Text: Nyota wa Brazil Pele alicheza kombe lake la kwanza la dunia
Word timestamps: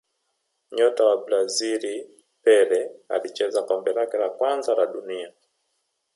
Nyota 0.71 1.03
wa 1.05 1.17
Brazil 1.17 1.83
Pele 2.43 2.91
alicheza 3.09 3.63
kombe 3.63 3.93
lake 3.93 4.17
la 4.17 4.29
kwanza 4.29 4.75
la 4.75 4.85
dunia 4.85 5.33